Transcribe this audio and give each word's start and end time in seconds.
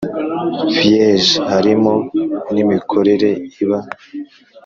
Vyg 0.75 1.25
harimo 1.49 1.93
n 2.53 2.55
imikorere 2.63 3.29
iba 3.61 3.79